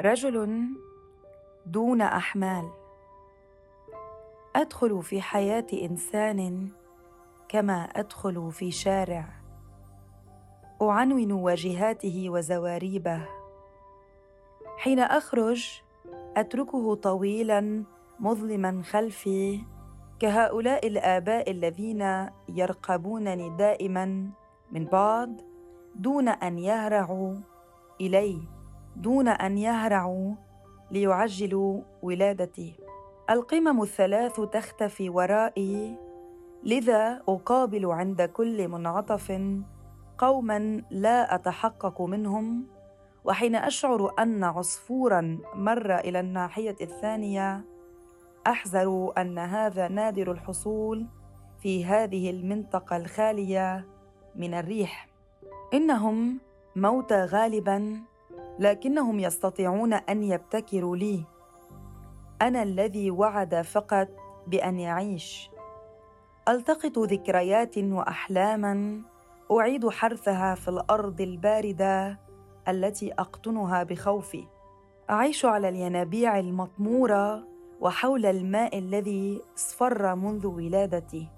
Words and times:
رجل 0.00 0.66
دون 1.66 2.00
أحمال. 2.02 2.70
أدخل 4.56 5.02
في 5.02 5.22
حياة 5.22 5.66
إنسان 5.72 6.68
كما 7.48 7.82
أدخل 7.82 8.52
في 8.52 8.70
شارع. 8.70 9.28
أعنون 10.82 11.32
واجهاته 11.32 12.30
وزواريبه. 12.30 13.26
حين 14.78 14.98
أخرج 14.98 15.80
أتركه 16.36 16.94
طويلا 16.94 17.84
مظلما 18.20 18.82
خلفي 18.82 19.60
كهؤلاء 20.18 20.86
الآباء 20.86 21.50
الذين 21.50 22.30
يرقبونني 22.48 23.56
دائما 23.56 24.30
من 24.72 24.84
بعد 24.84 25.42
دون 25.94 26.28
أن 26.28 26.58
يهرعوا 26.58 27.34
إلي. 28.00 28.59
دون 29.00 29.28
أن 29.28 29.58
يهرعوا 29.58 30.34
ليعجلوا 30.90 31.80
ولادتي. 32.02 32.74
القمم 33.30 33.82
الثلاث 33.82 34.40
تختفي 34.40 35.08
ورائي 35.10 35.96
لذا 36.64 37.22
أقابل 37.28 37.86
عند 37.86 38.22
كل 38.22 38.68
منعطف 38.68 39.42
قوما 40.18 40.82
لا 40.90 41.34
أتحقق 41.34 42.02
منهم 42.02 42.66
وحين 43.24 43.56
أشعر 43.56 44.14
أن 44.18 44.44
عصفورا 44.44 45.38
مر 45.54 45.98
إلى 45.98 46.20
الناحية 46.20 46.76
الثانية 46.80 47.64
أحذر 48.46 49.12
أن 49.18 49.38
هذا 49.38 49.88
نادر 49.88 50.32
الحصول 50.32 51.06
في 51.62 51.84
هذه 51.84 52.30
المنطقة 52.30 52.96
الخالية 52.96 53.86
من 54.36 54.54
الريح. 54.54 55.08
إنهم 55.74 56.38
موتى 56.76 57.24
غالبا 57.24 58.09
لكنهم 58.60 59.20
يستطيعون 59.20 59.92
أن 59.92 60.22
يبتكروا 60.22 60.96
لي. 60.96 61.24
أنا 62.42 62.62
الذي 62.62 63.10
وعد 63.10 63.62
فقط 63.62 64.08
بأن 64.46 64.78
يعيش. 64.78 65.50
ألتقط 66.48 66.98
ذكريات 66.98 67.78
وأحلاما. 67.78 69.02
أعيد 69.52 69.88
حرثها 69.88 70.54
في 70.54 70.68
الأرض 70.68 71.20
الباردة 71.20 72.20
التي 72.68 73.12
أقطنها 73.12 73.82
بخوفي. 73.82 74.46
أعيش 75.10 75.44
على 75.44 75.68
الينابيع 75.68 76.38
المطمورة 76.38 77.44
وحول 77.80 78.26
الماء 78.26 78.78
الذي 78.78 79.42
اصفر 79.56 80.14
منذ 80.14 80.46
ولادتي. 80.46 81.28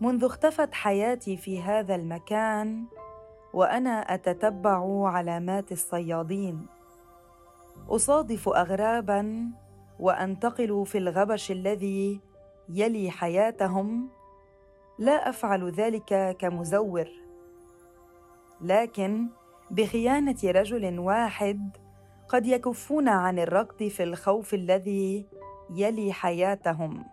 منذ 0.00 0.24
اختفت 0.24 0.74
حياتي 0.74 1.36
في 1.36 1.62
هذا 1.62 1.94
المكان 1.94 2.84
وأنا 3.58 4.14
أتتبع 4.14 5.08
علامات 5.08 5.72
الصيادين. 5.72 6.66
أصادف 7.90 8.48
اغرابا 8.48 9.50
وأنتقل 10.00 10.86
في 10.86 10.98
الغبش 10.98 11.50
الذي 11.50 12.20
يلي 12.68 13.10
حياتهم. 13.10 14.08
لا 14.98 15.28
أفعل 15.28 15.70
ذلك 15.70 16.36
كمزور. 16.38 17.08
لكن 18.60 19.26
بخيانة 19.70 20.38
رجل 20.44 20.98
واحد 20.98 21.76
قد 22.28 22.46
يكفون 22.46 23.08
عن 23.08 23.38
الركض 23.38 23.88
في 23.88 24.02
الخوف 24.02 24.54
الذي 24.54 25.26
يلي 25.70 26.12
حياتهم. 26.12 27.04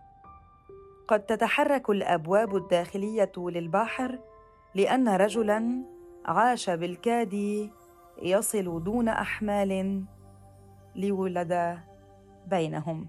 قد 1.08 1.20
تتحرك 1.20 1.90
الأبواب 1.90 2.56
الداخلية 2.56 3.32
للبحر 3.38 4.20
لأن 4.76 5.10
رجلا 5.10 5.95
عاش 6.26 6.70
بالكاد 6.70 7.34
يصل 8.22 8.84
دون 8.84 9.08
أحمال 9.08 10.04
ليولد 10.96 11.80
بينهم. 12.48 13.08